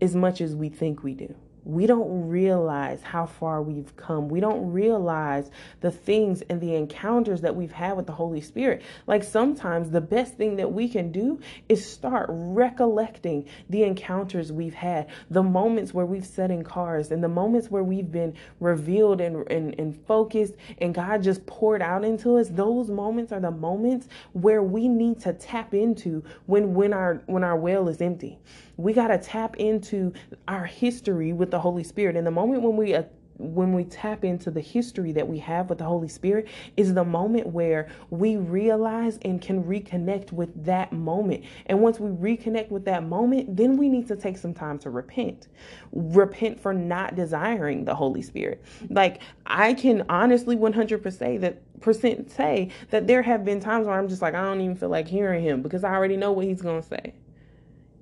as 0.00 0.16
much 0.16 0.40
as 0.40 0.56
we 0.56 0.70
think 0.70 1.02
we 1.02 1.12
do 1.12 1.34
we 1.66 1.84
don't 1.84 2.28
realize 2.28 3.02
how 3.02 3.26
far 3.26 3.60
we've 3.60 3.94
come. 3.96 4.28
We 4.28 4.38
don't 4.38 4.70
realize 4.70 5.50
the 5.80 5.90
things 5.90 6.42
and 6.42 6.60
the 6.60 6.76
encounters 6.76 7.40
that 7.40 7.56
we've 7.56 7.72
had 7.72 7.96
with 7.96 8.06
the 8.06 8.12
Holy 8.12 8.40
Spirit. 8.40 8.82
Like 9.08 9.24
sometimes 9.24 9.90
the 9.90 10.00
best 10.00 10.34
thing 10.34 10.54
that 10.56 10.72
we 10.72 10.88
can 10.88 11.10
do 11.10 11.40
is 11.68 11.84
start 11.84 12.28
recollecting 12.30 13.48
the 13.68 13.82
encounters 13.82 14.52
we've 14.52 14.74
had, 14.74 15.08
the 15.28 15.42
moments 15.42 15.92
where 15.92 16.06
we've 16.06 16.24
sat 16.24 16.52
in 16.52 16.62
cars, 16.62 17.10
and 17.10 17.22
the 17.22 17.28
moments 17.28 17.68
where 17.68 17.82
we've 17.82 18.12
been 18.12 18.34
revealed 18.60 19.20
and, 19.20 19.50
and, 19.50 19.74
and 19.80 19.96
focused, 20.06 20.54
and 20.78 20.94
God 20.94 21.20
just 21.20 21.44
poured 21.46 21.82
out 21.82 22.04
into 22.04 22.36
us. 22.36 22.48
Those 22.48 22.90
moments 22.90 23.32
are 23.32 23.40
the 23.40 23.50
moments 23.50 24.06
where 24.34 24.62
we 24.62 24.86
need 24.86 25.18
to 25.22 25.32
tap 25.32 25.74
into 25.74 26.22
when 26.46 26.74
when 26.74 26.92
our 26.92 27.22
when 27.26 27.42
our 27.42 27.56
well 27.56 27.88
is 27.88 28.00
empty. 28.00 28.38
We 28.76 28.92
got 28.92 29.08
to 29.08 29.18
tap 29.18 29.56
into 29.56 30.12
our 30.48 30.64
history 30.64 31.32
with 31.32 31.50
the 31.50 31.60
Holy 31.60 31.84
Spirit. 31.84 32.16
And 32.16 32.26
the 32.26 32.30
moment 32.30 32.62
when 32.62 32.76
we 32.76 32.94
uh, 32.94 33.04
when 33.38 33.72
we 33.72 33.84
tap 33.84 34.24
into 34.24 34.50
the 34.50 34.60
history 34.60 35.12
that 35.12 35.26
we 35.26 35.38
have 35.38 35.68
with 35.68 35.78
the 35.78 35.84
Holy 35.84 36.08
Spirit 36.08 36.48
is 36.76 36.94
the 36.94 37.04
moment 37.04 37.46
where 37.46 37.88
we 38.10 38.36
realize 38.36 39.18
and 39.22 39.40
can 39.40 39.62
reconnect 39.64 40.32
with 40.32 40.64
that 40.64 40.92
moment. 40.92 41.44
And 41.66 41.80
once 41.80 42.00
we 42.00 42.10
reconnect 42.10 42.70
with 42.70 42.84
that 42.86 43.04
moment, 43.04 43.56
then 43.56 43.76
we 43.76 43.88
need 43.88 44.08
to 44.08 44.16
take 44.16 44.38
some 44.38 44.54
time 44.54 44.78
to 44.80 44.90
repent. 44.90 45.48
Repent 45.92 46.60
for 46.60 46.72
not 46.72 47.14
desiring 47.14 47.84
the 47.84 47.94
Holy 47.94 48.22
Spirit. 48.22 48.62
Like 48.90 49.20
I 49.44 49.74
can 49.74 50.04
honestly 50.08 50.56
100% 50.56 51.12
say 51.12 51.36
that 51.38 51.62
percent 51.80 52.30
say 52.30 52.70
that 52.90 53.06
there 53.06 53.22
have 53.22 53.44
been 53.44 53.60
times 53.60 53.86
where 53.86 53.98
I'm 53.98 54.08
just 54.08 54.22
like 54.22 54.34
I 54.34 54.42
don't 54.42 54.60
even 54.60 54.76
feel 54.76 54.88
like 54.88 55.06
hearing 55.06 55.42
him 55.42 55.60
because 55.62 55.84
I 55.84 55.92
already 55.92 56.16
know 56.16 56.32
what 56.32 56.46
he's 56.46 56.62
going 56.62 56.80
to 56.80 56.88
say. 56.88 57.12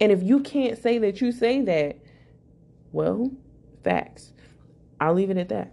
And 0.01 0.11
if 0.13 0.23
you 0.23 0.41
can't 0.41 0.81
say 0.81 0.99
that 0.99 1.21
you 1.21 1.33
say 1.33 1.63
that, 1.63 1.99
well, 2.93 3.31
facts. 3.83 4.33
I'll 5.01 5.15
leave 5.15 5.31
it 5.31 5.37
at 5.37 5.49
that. 5.51 5.73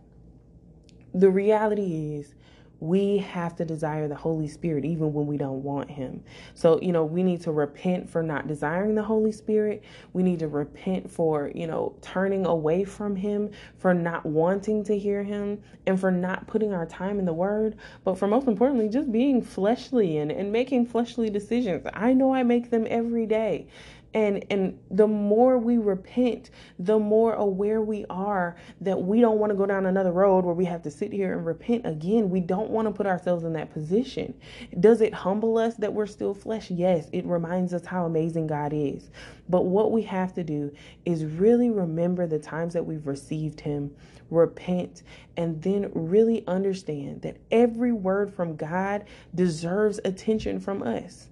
The 1.13 1.29
reality 1.29 2.15
is, 2.15 2.33
we 2.81 3.19
have 3.19 3.55
to 3.55 3.63
desire 3.63 4.07
the 4.07 4.15
Holy 4.15 4.47
Spirit 4.47 4.85
even 4.85 5.13
when 5.13 5.27
we 5.27 5.37
don't 5.37 5.61
want 5.61 5.89
Him. 5.89 6.23
So, 6.55 6.81
you 6.81 6.91
know, 6.91 7.05
we 7.05 7.21
need 7.21 7.41
to 7.41 7.51
repent 7.51 8.09
for 8.09 8.23
not 8.23 8.47
desiring 8.47 8.95
the 8.95 9.03
Holy 9.03 9.31
Spirit. 9.31 9.83
We 10.13 10.23
need 10.23 10.39
to 10.39 10.47
repent 10.47 11.09
for, 11.09 11.51
you 11.53 11.67
know, 11.67 11.95
turning 12.01 12.47
away 12.47 12.83
from 12.83 13.15
Him, 13.15 13.51
for 13.77 13.93
not 13.93 14.25
wanting 14.25 14.83
to 14.85 14.97
hear 14.97 15.21
Him, 15.21 15.61
and 15.85 15.99
for 15.99 16.09
not 16.09 16.47
putting 16.47 16.73
our 16.73 16.87
time 16.87 17.19
in 17.19 17.25
the 17.25 17.33
Word. 17.33 17.77
But 18.03 18.17
for 18.17 18.27
most 18.27 18.47
importantly, 18.47 18.89
just 18.89 19.11
being 19.11 19.43
fleshly 19.43 20.17
and, 20.17 20.31
and 20.31 20.51
making 20.51 20.87
fleshly 20.87 21.29
decisions. 21.29 21.85
I 21.93 22.13
know 22.13 22.33
I 22.33 22.41
make 22.41 22.71
them 22.71 22.87
every 22.89 23.27
day 23.27 23.67
and 24.13 24.43
and 24.49 24.77
the 24.89 25.07
more 25.07 25.57
we 25.57 25.77
repent 25.77 26.49
the 26.79 26.99
more 26.99 27.33
aware 27.33 27.81
we 27.81 28.05
are 28.09 28.55
that 28.81 29.01
we 29.01 29.21
don't 29.21 29.39
want 29.39 29.51
to 29.51 29.55
go 29.55 29.65
down 29.65 29.85
another 29.85 30.11
road 30.11 30.45
where 30.45 30.53
we 30.53 30.65
have 30.65 30.81
to 30.81 30.91
sit 30.91 31.13
here 31.13 31.33
and 31.33 31.45
repent 31.45 31.85
again. 31.85 32.29
We 32.29 32.39
don't 32.39 32.69
want 32.69 32.87
to 32.87 32.93
put 32.93 33.05
ourselves 33.05 33.43
in 33.43 33.53
that 33.53 33.71
position. 33.73 34.33
Does 34.79 35.01
it 35.01 35.13
humble 35.13 35.57
us 35.57 35.75
that 35.75 35.93
we're 35.93 36.07
still 36.07 36.33
flesh? 36.33 36.69
Yes 36.69 37.07
it 37.13 37.25
reminds 37.25 37.73
us 37.73 37.85
how 37.85 38.05
amazing 38.05 38.47
god 38.47 38.73
is. 38.73 39.09
But 39.49 39.65
what 39.65 39.91
we 39.91 40.03
have 40.03 40.33
to 40.35 40.43
do 40.43 40.71
is 41.05 41.25
really 41.25 41.69
remember 41.69 42.27
the 42.27 42.39
times 42.39 42.73
that 42.73 42.85
we've 42.85 43.07
received 43.07 43.61
him 43.61 43.91
repent 44.29 45.03
and 45.35 45.61
then 45.61 45.91
really 45.93 46.45
understand 46.47 47.21
that 47.21 47.37
every 47.51 47.91
word 47.91 48.33
from 48.33 48.55
god 48.55 49.03
deserves 49.35 49.99
attention 50.05 50.59
from 50.59 50.81
us 50.81 51.27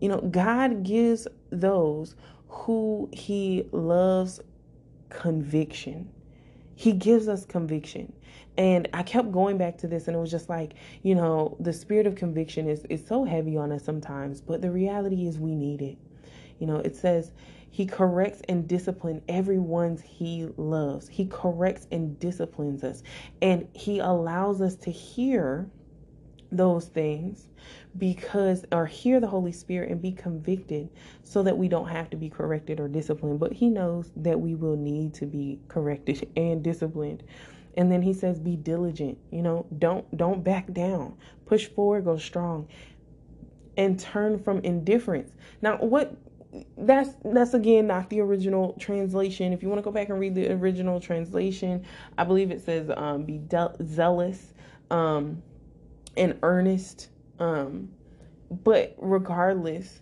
you 0.00 0.08
know, 0.08 0.20
God 0.20 0.82
gives 0.82 1.26
those 1.50 2.14
who 2.48 3.08
He 3.12 3.68
loves 3.72 4.40
conviction. 5.10 6.10
He 6.74 6.92
gives 6.92 7.28
us 7.28 7.44
conviction. 7.44 8.12
And 8.56 8.88
I 8.92 9.02
kept 9.02 9.32
going 9.32 9.58
back 9.58 9.78
to 9.78 9.88
this, 9.88 10.06
and 10.06 10.16
it 10.16 10.20
was 10.20 10.30
just 10.30 10.48
like, 10.48 10.74
you 11.02 11.14
know, 11.14 11.56
the 11.60 11.72
spirit 11.72 12.06
of 12.06 12.14
conviction 12.14 12.68
is, 12.68 12.84
is 12.88 13.04
so 13.06 13.24
heavy 13.24 13.56
on 13.56 13.72
us 13.72 13.84
sometimes, 13.84 14.40
but 14.40 14.62
the 14.62 14.70
reality 14.70 15.26
is 15.26 15.38
we 15.38 15.54
need 15.54 15.82
it. 15.82 15.98
You 16.58 16.66
know, 16.66 16.76
it 16.76 16.96
says, 16.96 17.32
He 17.70 17.86
corrects 17.86 18.42
and 18.48 18.68
disciplines 18.68 19.22
everyone's 19.28 20.02
He 20.02 20.48
loves. 20.56 21.08
He 21.08 21.26
corrects 21.26 21.86
and 21.90 22.18
disciplines 22.20 22.84
us, 22.84 23.02
and 23.42 23.66
He 23.72 23.98
allows 23.98 24.60
us 24.60 24.76
to 24.76 24.90
hear 24.90 25.68
those 26.52 26.86
things 26.86 27.48
because 27.96 28.64
or 28.72 28.86
hear 28.86 29.20
the 29.20 29.26
Holy 29.26 29.52
Spirit 29.52 29.90
and 29.90 30.02
be 30.02 30.12
convicted 30.12 30.88
so 31.22 31.42
that 31.42 31.56
we 31.56 31.68
don't 31.68 31.88
have 31.88 32.10
to 32.10 32.16
be 32.16 32.28
corrected 32.28 32.80
or 32.80 32.88
disciplined. 32.88 33.38
But 33.38 33.52
he 33.52 33.68
knows 33.68 34.10
that 34.16 34.40
we 34.40 34.54
will 34.54 34.76
need 34.76 35.14
to 35.14 35.26
be 35.26 35.60
corrected 35.68 36.28
and 36.36 36.62
disciplined. 36.62 37.22
And 37.76 37.90
then 37.90 38.02
he 38.02 38.12
says 38.12 38.38
be 38.38 38.56
diligent, 38.56 39.18
you 39.30 39.42
know, 39.42 39.66
don't 39.78 40.16
don't 40.16 40.44
back 40.44 40.72
down. 40.72 41.16
Push 41.46 41.66
forward, 41.66 42.04
go 42.04 42.16
strong. 42.16 42.68
And 43.76 43.98
turn 43.98 44.38
from 44.38 44.60
indifference. 44.60 45.32
Now, 45.60 45.78
what 45.78 46.16
that's 46.76 47.10
that's 47.24 47.54
again 47.54 47.88
not 47.88 48.08
the 48.10 48.20
original 48.20 48.76
translation. 48.78 49.52
If 49.52 49.62
you 49.62 49.68
want 49.68 49.80
to 49.80 49.82
go 49.82 49.90
back 49.90 50.08
and 50.08 50.20
read 50.20 50.36
the 50.36 50.52
original 50.52 51.00
translation, 51.00 51.84
I 52.16 52.24
believe 52.24 52.52
it 52.52 52.64
says 52.64 52.90
um, 52.96 53.24
be 53.24 53.38
de- 53.38 53.74
zealous 53.82 54.54
um, 54.90 55.42
and 56.16 56.38
earnest 56.44 57.08
um, 57.38 57.88
but 58.62 58.94
regardless, 58.98 60.00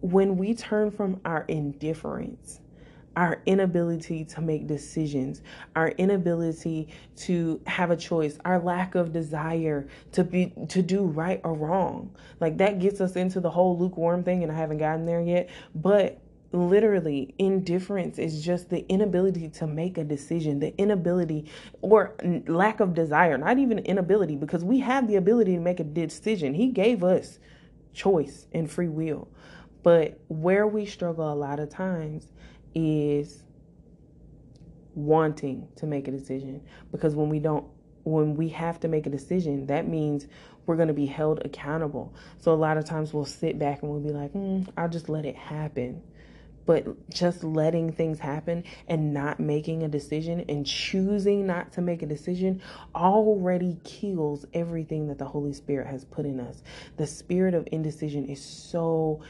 when 0.00 0.36
we 0.36 0.54
turn 0.54 0.90
from 0.90 1.20
our 1.24 1.44
indifference, 1.48 2.60
our 3.16 3.40
inability 3.46 4.24
to 4.26 4.42
make 4.42 4.66
decisions, 4.66 5.40
our 5.74 5.88
inability 5.88 6.88
to 7.16 7.60
have 7.66 7.90
a 7.90 7.96
choice, 7.96 8.38
our 8.44 8.58
lack 8.60 8.94
of 8.94 9.12
desire 9.12 9.88
to 10.12 10.22
be 10.22 10.52
to 10.68 10.82
do 10.82 11.02
right 11.02 11.40
or 11.42 11.54
wrong. 11.54 12.14
Like 12.40 12.58
that 12.58 12.78
gets 12.78 13.00
us 13.00 13.16
into 13.16 13.40
the 13.40 13.50
whole 13.50 13.78
lukewarm 13.78 14.22
thing 14.22 14.42
and 14.42 14.52
I 14.52 14.54
haven't 14.54 14.78
gotten 14.78 15.06
there 15.06 15.22
yet, 15.22 15.48
but 15.74 16.20
literally 16.56 17.34
indifference 17.38 18.18
is 18.18 18.44
just 18.44 18.70
the 18.70 18.86
inability 18.88 19.48
to 19.48 19.66
make 19.66 19.98
a 19.98 20.04
decision 20.04 20.58
the 20.58 20.76
inability 20.78 21.50
or 21.82 22.16
lack 22.48 22.80
of 22.80 22.94
desire 22.94 23.36
not 23.38 23.58
even 23.58 23.78
inability 23.80 24.36
because 24.36 24.64
we 24.64 24.80
have 24.80 25.06
the 25.06 25.16
ability 25.16 25.54
to 25.54 25.60
make 25.60 25.80
a 25.80 25.84
decision. 25.84 26.54
He 26.54 26.68
gave 26.68 27.04
us 27.04 27.38
choice 27.92 28.46
and 28.52 28.70
free 28.70 28.88
will. 28.88 29.28
But 29.82 30.20
where 30.28 30.66
we 30.66 30.86
struggle 30.86 31.32
a 31.32 31.34
lot 31.34 31.60
of 31.60 31.70
times 31.70 32.28
is 32.74 33.42
wanting 34.94 35.68
to 35.76 35.86
make 35.86 36.08
a 36.08 36.10
decision 36.10 36.62
because 36.90 37.14
when 37.14 37.28
we 37.28 37.38
don't 37.38 37.66
when 38.04 38.34
we 38.36 38.48
have 38.48 38.78
to 38.80 38.88
make 38.88 39.06
a 39.06 39.10
decision 39.10 39.66
that 39.66 39.88
means 39.88 40.26
we're 40.64 40.76
going 40.76 40.88
to 40.88 40.94
be 40.94 41.06
held 41.06 41.40
accountable. 41.44 42.14
So 42.38 42.52
a 42.52 42.54
lot 42.54 42.76
of 42.76 42.84
times 42.84 43.12
we'll 43.12 43.24
sit 43.24 43.58
back 43.58 43.82
and 43.82 43.90
we'll 43.90 44.00
be 44.00 44.10
like 44.10 44.32
mm, 44.32 44.66
i'll 44.76 44.88
just 44.88 45.08
let 45.08 45.24
it 45.24 45.36
happen 45.36 46.02
but 46.66 47.08
just 47.08 47.44
letting 47.44 47.92
things 47.92 48.18
happen 48.18 48.64
and 48.88 49.14
not 49.14 49.40
making 49.40 49.84
a 49.84 49.88
decision 49.88 50.44
and 50.48 50.66
choosing 50.66 51.46
not 51.46 51.72
to 51.72 51.80
make 51.80 52.02
a 52.02 52.06
decision 52.06 52.60
already 52.94 53.78
kills 53.84 54.44
everything 54.52 55.06
that 55.06 55.18
the 55.18 55.24
Holy 55.24 55.52
Spirit 55.52 55.86
has 55.86 56.04
put 56.04 56.26
in 56.26 56.40
us. 56.40 56.62
The 56.96 57.06
spirit 57.06 57.54
of 57.54 57.66
indecision 57.72 58.26
is 58.26 58.44
so 58.44 59.22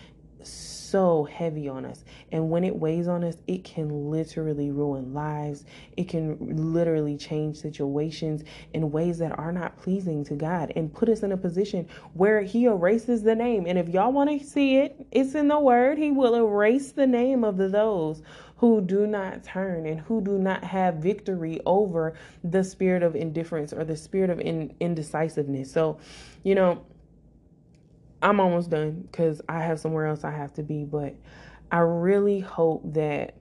so 0.42 1.24
heavy 1.24 1.68
on 1.68 1.84
us. 1.84 2.04
And 2.32 2.50
when 2.50 2.64
it 2.64 2.76
weighs 2.76 3.08
on 3.08 3.24
us, 3.24 3.36
it 3.46 3.64
can 3.64 4.10
literally 4.10 4.70
ruin 4.70 5.12
lives. 5.12 5.64
It 5.96 6.08
can 6.08 6.36
literally 6.72 7.16
change 7.16 7.56
situations 7.56 8.44
in 8.72 8.90
ways 8.90 9.18
that 9.18 9.38
are 9.38 9.52
not 9.52 9.76
pleasing 9.76 10.24
to 10.24 10.34
God 10.34 10.72
and 10.76 10.92
put 10.92 11.08
us 11.08 11.22
in 11.22 11.32
a 11.32 11.36
position 11.36 11.88
where 12.14 12.42
He 12.42 12.64
erases 12.64 13.22
the 13.22 13.34
name. 13.34 13.66
And 13.66 13.78
if 13.78 13.88
y'all 13.88 14.12
want 14.12 14.30
to 14.30 14.46
see 14.46 14.76
it, 14.76 15.06
it's 15.10 15.34
in 15.34 15.48
the 15.48 15.58
Word. 15.58 15.98
He 15.98 16.10
will 16.10 16.34
erase 16.34 16.92
the 16.92 17.06
name 17.06 17.44
of 17.44 17.56
those 17.56 18.22
who 18.58 18.80
do 18.80 19.06
not 19.06 19.44
turn 19.44 19.86
and 19.86 20.00
who 20.00 20.20
do 20.22 20.38
not 20.38 20.64
have 20.64 20.94
victory 20.94 21.60
over 21.66 22.14
the 22.42 22.64
spirit 22.64 23.02
of 23.02 23.14
indifference 23.14 23.72
or 23.72 23.84
the 23.84 23.96
spirit 23.96 24.30
of 24.30 24.40
in, 24.40 24.74
indecisiveness. 24.80 25.70
So, 25.70 25.98
you 26.42 26.54
know, 26.54 26.82
I'm 28.22 28.40
almost 28.40 28.70
done 28.70 29.06
because 29.10 29.42
I 29.48 29.60
have 29.60 29.78
somewhere 29.80 30.06
else 30.06 30.24
I 30.24 30.30
have 30.30 30.52
to 30.54 30.62
be, 30.62 30.84
but 30.84 31.14
I 31.70 31.78
really 31.78 32.40
hope 32.40 32.82
that 32.94 33.34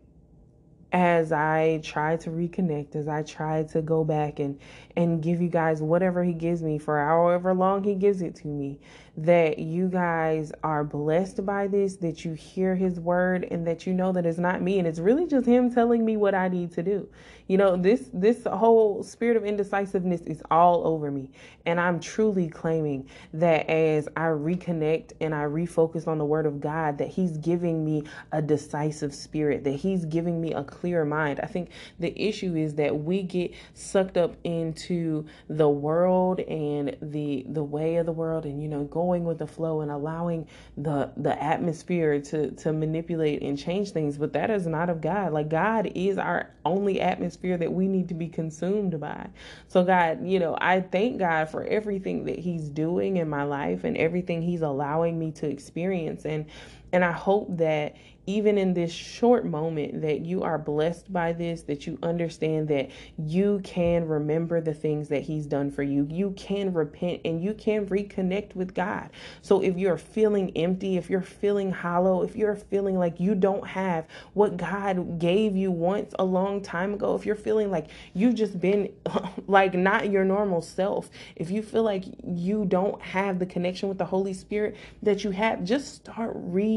as 0.92 1.32
I 1.32 1.82
try 1.84 2.16
to 2.18 2.30
reconnect, 2.30 2.96
as 2.96 3.08
I 3.08 3.24
try 3.24 3.64
to 3.64 3.82
go 3.82 4.04
back 4.04 4.40
and 4.40 4.60
and 4.96 5.22
give 5.22 5.42
you 5.42 5.50
guys 5.50 5.82
whatever 5.82 6.24
he 6.24 6.34
gives 6.34 6.64
me 6.64 6.78
for 6.78 6.98
however 7.00 7.54
long 7.54 7.84
he 7.84 7.96
gives 7.96 8.22
it 8.22 8.36
to 8.38 8.48
me, 8.48 8.80
that 9.18 9.60
you 9.60 9.88
guys 9.88 10.52
are 10.64 10.84
blessed 10.84 11.46
by 11.46 11.68
this, 11.68 11.96
that 11.98 12.26
you 12.26 12.34
hear 12.34 12.76
his 12.76 13.00
word 13.00 13.48
and 13.50 13.66
that 13.66 13.88
you 13.88 13.94
know 13.94 14.12
that 14.12 14.26
it's 14.26 14.38
not 14.38 14.62
me 14.62 14.80
and 14.80 14.88
it's 14.88 15.00
really 15.00 15.26
just 15.26 15.48
him 15.48 15.74
telling 15.74 16.04
me 16.04 16.18
what 16.18 16.36
I 16.36 16.50
need 16.50 16.74
to 16.74 16.84
do. 16.84 17.08
You 17.48 17.58
know, 17.58 17.78
this 17.78 18.10
this 18.12 18.44
whole 18.46 19.04
spirit 19.04 19.38
of 19.38 19.46
indecisiveness 19.46 20.22
is 20.22 20.42
all 20.50 20.86
over 20.86 21.12
me. 21.12 21.30
And 21.68 21.80
I'm 21.80 22.00
truly 22.00 22.50
claiming 22.50 23.08
that 23.34 23.70
as 23.70 24.08
I 24.18 24.28
reconnect 24.28 25.14
and 25.22 25.34
I 25.34 25.44
refocus 25.44 26.08
on 26.08 26.18
the 26.18 26.26
word 26.26 26.46
of 26.46 26.60
God, 26.60 26.98
that 26.98 27.08
he's 27.08 27.38
giving 27.38 27.86
me 27.86 28.04
a 28.32 28.42
decisive 28.42 29.14
spirit, 29.14 29.64
that 29.64 29.76
he's 29.76 30.06
giving 30.06 30.42
me 30.42 30.54
a 30.54 30.64
clear 30.64 31.06
mind. 31.06 31.40
I 31.42 31.46
think 31.46 31.70
the 32.00 32.20
issue 32.20 32.56
is 32.56 32.76
that 32.76 33.04
we 33.04 33.22
get 33.22 33.54
sucked 33.76 34.18
up 34.18 34.36
into 34.44 35.26
the 35.48 35.70
world 35.70 36.40
and 36.42 36.98
the 37.02 37.46
the 37.50 37.64
way 37.64 37.98
of 37.98 38.06
the 38.08 38.12
world 38.12 38.46
and 38.46 38.62
you 38.62 38.68
know 38.68 38.84
going 38.86 39.05
with 39.06 39.38
the 39.40 39.48
flow 39.48 39.82
and 39.82 39.92
allowing 39.92 40.48
the 40.78 41.12
the 41.18 41.42
atmosphere 41.42 42.20
to 42.20 42.52
to 42.52 42.74
manipulate 42.74 43.42
and 43.42 43.58
change 43.58 43.92
things, 43.92 44.18
but 44.18 44.34
that 44.34 44.50
is 44.50 44.68
not 44.68 44.90
of 44.90 45.02
God. 45.02 45.34
Like 45.34 45.50
God 45.50 45.92
is 45.96 46.18
our 46.18 46.50
only 46.66 47.00
atmosphere 47.00 47.58
that 47.58 47.72
we 47.72 47.88
need 47.88 48.08
to 48.10 48.14
be 48.14 48.28
consumed 48.28 49.00
by. 49.00 49.28
So, 49.68 49.84
God, 49.84 50.26
you 50.28 50.40
know, 50.40 50.58
I 50.60 50.82
thank 50.82 51.20
God 51.20 51.50
for 51.50 51.64
everything 51.64 52.26
that 52.26 52.40
He's 52.40 52.70
doing 52.70 53.18
in 53.18 53.30
my 53.30 53.44
life 53.44 53.84
and 53.84 53.96
everything 53.98 54.42
He's 54.42 54.62
allowing 54.62 55.18
me 55.18 55.32
to 55.34 55.48
experience. 55.48 56.26
And 56.26 56.46
and 56.92 57.04
I 57.04 57.12
hope 57.12 57.58
that 57.58 57.96
even 58.28 58.58
in 58.58 58.74
this 58.74 58.92
short 58.92 59.46
moment 59.46 60.02
that 60.02 60.22
you 60.22 60.44
are 60.44 60.58
blessed 60.58 61.12
by 61.12 61.32
this 61.32 61.64
that 61.64 61.86
you 61.86 61.98
understand 62.02 62.68
that 62.68 62.90
you 63.18 63.62
can 63.64 64.08
remember 64.08 64.60
the 64.62 64.74
things 64.74 65.10
that 65.10 65.22
he's 65.22 65.46
done 65.46 65.70
for 65.70 65.84
you. 65.84 66.08
You 66.10 66.32
can 66.32 66.74
repent 66.74 67.22
and 67.26 67.44
you 67.44 67.54
can 67.54 67.86
reconnect 67.88 68.56
with 68.56 68.74
god. 68.74 69.10
So 69.42 69.62
if 69.62 69.78
you're 69.78 69.98
feeling 69.98 70.52
empty 70.56 70.98
if 70.98 71.10
you're 71.10 71.22
feeling 71.22 71.72
hollow 71.72 72.24
if 72.24 72.36
you're 72.36 72.56
feeling 72.56 72.98
like 72.98 73.20
you 73.20 73.36
don't 73.36 73.68
have 73.68 74.06
what 74.34 74.58
god 74.58 75.20
gave 75.20 75.56
you 75.56 75.72
once 75.72 76.14
a 76.20 76.24
long 76.24 76.62
time 76.62 76.94
ago 76.94 77.16
if 77.16 77.26
you're 77.26 77.36
feeling 77.36 77.70
like 77.70 77.88
you've 78.14 78.36
just 78.36 78.60
been 78.60 78.92
like 79.48 79.74
not 79.74 80.10
your 80.10 80.26
normal 80.26 80.62
self 80.62 81.10
if 81.36 81.50
you 81.50 81.62
feel 81.62 81.84
like 81.84 82.06
you 82.24 82.66
don't 82.66 83.02
have 83.02 83.40
the 83.40 83.46
connection 83.46 83.90
with 83.90 83.98
the 83.98 84.06
holy 84.06 84.34
spirit 84.34 84.76
that 85.02 85.24
you 85.24 85.32
have 85.32 85.64
just 85.64 85.96
start 85.96 86.32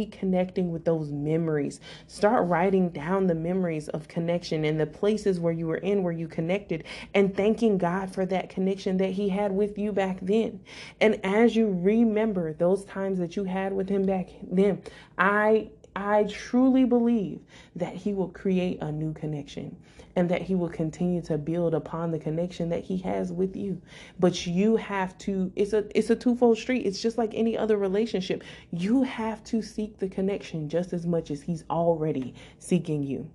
reconnecting 0.06 0.70
with 0.70 0.84
those 0.84 1.10
memories 1.10 1.48
memories. 1.48 1.80
Start 2.06 2.46
writing 2.46 2.90
down 2.90 3.26
the 3.26 3.34
memories 3.34 3.88
of 3.88 4.08
connection 4.08 4.64
and 4.64 4.78
the 4.78 4.86
places 4.86 5.40
where 5.40 5.52
you 5.52 5.66
were 5.66 5.76
in, 5.76 6.02
where 6.02 6.12
you 6.12 6.28
connected, 6.28 6.84
and 7.14 7.34
thanking 7.34 7.78
God 7.78 8.12
for 8.12 8.26
that 8.26 8.48
connection 8.48 8.96
that 8.98 9.10
He 9.10 9.28
had 9.28 9.52
with 9.52 9.78
you 9.78 9.92
back 9.92 10.18
then. 10.20 10.60
And 11.00 11.20
as 11.24 11.56
you 11.56 11.68
remember 11.70 12.52
those 12.52 12.84
times 12.84 13.18
that 13.18 13.36
you 13.36 13.44
had 13.44 13.72
with 13.72 13.88
Him 13.88 14.04
back 14.04 14.28
then, 14.42 14.82
I 15.16 15.70
I 15.98 16.24
truly 16.30 16.84
believe 16.84 17.40
that 17.74 17.92
He 17.92 18.12
will 18.12 18.28
create 18.28 18.78
a 18.80 18.92
new 18.92 19.12
connection 19.12 19.76
and 20.14 20.28
that 20.28 20.42
He 20.42 20.54
will 20.54 20.68
continue 20.68 21.20
to 21.22 21.36
build 21.36 21.74
upon 21.74 22.12
the 22.12 22.20
connection 22.20 22.68
that 22.68 22.84
He 22.84 22.98
has 22.98 23.32
with 23.32 23.56
you. 23.56 23.82
But 24.20 24.46
you 24.46 24.76
have 24.76 25.18
to, 25.18 25.50
it's 25.56 25.72
a 25.72 25.84
it's 25.98 26.10
a 26.10 26.16
twofold 26.16 26.56
street. 26.56 26.86
It's 26.86 27.02
just 27.02 27.18
like 27.18 27.32
any 27.34 27.58
other 27.58 27.76
relationship. 27.76 28.44
You 28.70 29.02
have 29.02 29.42
to 29.44 29.60
seek 29.60 29.98
the 29.98 30.08
connection 30.08 30.68
just 30.68 30.92
as 30.92 31.04
much 31.04 31.32
as 31.32 31.42
He's 31.42 31.64
already 31.68 32.32
seeking 32.60 33.02
you. 33.02 33.28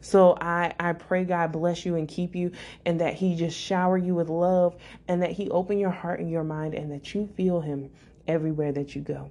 So 0.00 0.36
I, 0.40 0.74
I 0.80 0.94
pray 0.94 1.24
God 1.24 1.52
bless 1.52 1.84
you 1.86 1.94
and 1.94 2.08
keep 2.08 2.34
you 2.34 2.50
and 2.84 3.00
that 3.00 3.14
he 3.14 3.34
just 3.34 3.56
shower 3.56 3.96
you 3.98 4.14
with 4.14 4.28
love 4.28 4.76
and 5.08 5.22
that 5.22 5.32
he 5.32 5.50
open 5.50 5.78
your 5.78 5.90
heart 5.90 6.20
and 6.20 6.30
your 6.30 6.44
mind 6.44 6.74
and 6.74 6.90
that 6.92 7.14
you 7.14 7.28
feel 7.36 7.60
him 7.60 7.90
everywhere 8.26 8.72
that 8.72 8.94
you 8.94 9.02
go. 9.02 9.30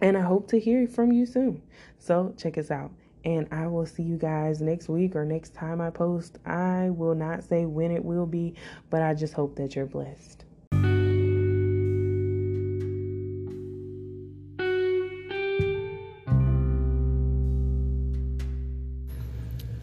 And 0.00 0.16
I 0.16 0.22
hope 0.22 0.48
to 0.48 0.58
hear 0.58 0.86
from 0.86 1.12
you 1.12 1.26
soon. 1.26 1.62
So 1.98 2.34
check 2.36 2.56
us 2.58 2.70
out. 2.70 2.90
And 3.24 3.46
I 3.52 3.66
will 3.66 3.84
see 3.84 4.02
you 4.02 4.16
guys 4.16 4.62
next 4.62 4.88
week 4.88 5.14
or 5.14 5.24
next 5.26 5.54
time 5.54 5.80
I 5.80 5.90
post. 5.90 6.38
I 6.46 6.88
will 6.90 7.14
not 7.14 7.44
say 7.44 7.66
when 7.66 7.90
it 7.90 8.04
will 8.04 8.26
be, 8.26 8.54
but 8.88 9.02
I 9.02 9.14
just 9.14 9.34
hope 9.34 9.56
that 9.56 9.76
you're 9.76 9.86
blessed. 9.86 10.44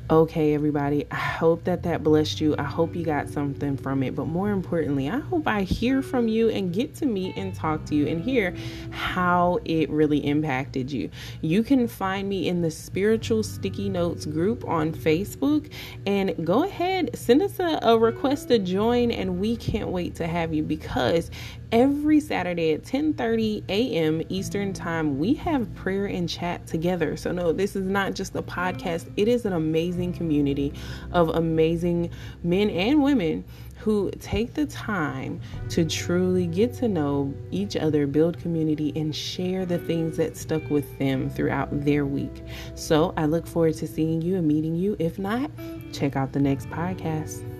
Okay, 0.09 0.53
everybody, 0.53 1.05
I 1.11 1.15
hope 1.15 1.65
that 1.65 1.83
that 1.83 2.01
blessed 2.01 2.39
you. 2.39 2.55
I 2.57 2.63
hope 2.63 2.95
you 2.95 3.03
got 3.03 3.27
something 3.27 3.75
from 3.75 4.03
it. 4.03 4.15
But 4.15 4.27
more 4.27 4.51
importantly, 4.51 5.09
I 5.09 5.19
hope 5.19 5.45
I 5.49 5.63
hear 5.63 6.01
from 6.01 6.29
you 6.29 6.47
and 6.47 6.73
get 6.73 6.95
to 6.95 7.05
meet 7.05 7.35
and 7.35 7.53
talk 7.53 7.83
to 7.87 7.95
you 7.95 8.07
and 8.07 8.23
hear 8.23 8.55
how 8.89 9.59
it 9.65 9.89
really 9.89 10.19
impacted 10.19 10.89
you. 10.89 11.09
You 11.41 11.61
can 11.61 11.89
find 11.89 12.29
me 12.29 12.47
in 12.47 12.61
the 12.61 12.71
Spiritual 12.71 13.43
Sticky 13.43 13.89
Notes 13.89 14.25
group 14.25 14.65
on 14.65 14.93
Facebook 14.93 15.69
and 16.05 16.33
go 16.47 16.63
ahead, 16.63 17.09
send 17.13 17.41
us 17.41 17.59
a, 17.59 17.77
a 17.81 17.99
request 17.99 18.47
to 18.47 18.59
join, 18.59 19.11
and 19.11 19.41
we 19.41 19.57
can't 19.57 19.89
wait 19.89 20.15
to 20.15 20.27
have 20.27 20.53
you 20.53 20.63
because 20.63 21.29
every 21.71 22.19
Saturday 22.19 22.73
at 22.73 22.83
10:30 22.83 23.63
a.m. 23.69 24.21
Eastern 24.29 24.73
Time, 24.73 25.17
we 25.17 25.33
have 25.35 25.73
prayer 25.75 26.05
and 26.05 26.27
chat 26.27 26.65
together. 26.67 27.17
So 27.17 27.31
no, 27.31 27.51
this 27.51 27.75
is 27.75 27.83
not 27.83 28.13
just 28.13 28.35
a 28.35 28.41
podcast. 28.41 29.11
It 29.17 29.27
is 29.27 29.45
an 29.45 29.53
amazing 29.53 30.13
community 30.13 30.73
of 31.11 31.29
amazing 31.29 32.09
men 32.43 32.69
and 32.69 33.03
women 33.03 33.43
who 33.79 34.11
take 34.19 34.53
the 34.53 34.65
time 34.65 35.39
to 35.69 35.85
truly 35.85 36.47
get 36.47 36.73
to 36.73 36.87
know 36.87 37.33
each 37.51 37.75
other, 37.75 38.07
build 38.07 38.37
community, 38.39 38.91
and 38.95 39.15
share 39.15 39.65
the 39.65 39.77
things 39.77 40.17
that 40.17 40.35
stuck 40.35 40.67
with 40.69 40.97
them 40.97 41.29
throughout 41.29 41.69
their 41.85 42.05
week. 42.05 42.43
So 42.75 43.13
I 43.17 43.25
look 43.25 43.47
forward 43.47 43.75
to 43.75 43.87
seeing 43.87 44.21
you 44.21 44.35
and 44.37 44.47
meeting 44.47 44.75
you. 44.75 44.95
If 44.99 45.19
not, 45.19 45.51
check 45.93 46.15
out 46.15 46.33
the 46.33 46.39
next 46.39 46.69
podcast. 46.69 47.56